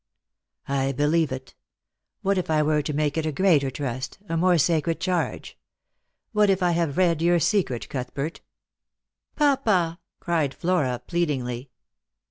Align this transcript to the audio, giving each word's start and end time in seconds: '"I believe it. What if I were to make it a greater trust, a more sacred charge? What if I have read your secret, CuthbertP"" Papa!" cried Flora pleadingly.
'"I 0.67 0.93
believe 0.93 1.31
it. 1.31 1.53
What 2.23 2.39
if 2.39 2.49
I 2.49 2.63
were 2.63 2.81
to 2.81 2.91
make 2.91 3.17
it 3.17 3.25
a 3.27 3.31
greater 3.31 3.69
trust, 3.69 4.17
a 4.27 4.35
more 4.35 4.57
sacred 4.57 4.99
charge? 4.99 5.59
What 6.31 6.49
if 6.49 6.63
I 6.63 6.71
have 6.71 6.97
read 6.97 7.21
your 7.21 7.39
secret, 7.39 7.87
CuthbertP"" 7.87 8.39
Papa!" 9.35 9.99
cried 10.19 10.55
Flora 10.55 10.99
pleadingly. 11.05 11.69